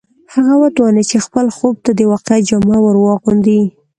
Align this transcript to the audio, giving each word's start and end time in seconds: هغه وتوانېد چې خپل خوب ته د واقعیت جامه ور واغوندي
هغه 0.33 0.53
وتوانېد 0.61 1.05
چې 1.11 1.17
خپل 1.25 1.45
خوب 1.55 1.75
ته 1.85 1.91
د 1.95 2.01
واقعیت 2.11 2.43
جامه 2.49 2.77
ور 2.81 2.95
واغوندي 2.99 3.61